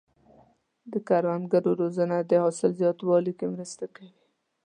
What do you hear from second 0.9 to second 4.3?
د کروندګرو روزنه د حاصل زیاتوالي کې مرسته کوي.